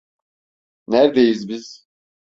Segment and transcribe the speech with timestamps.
[0.87, 1.87] Nerdeyiz biz?